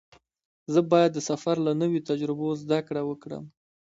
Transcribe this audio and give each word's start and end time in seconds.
زه 0.73 0.79
باید 0.91 1.11
د 1.13 1.19
سفر 1.29 1.55
له 1.65 1.71
نویو 1.81 2.05
تجربو 2.09 2.47
زده 2.63 2.79
کړه 2.87 3.01
وکړم. 3.09 3.43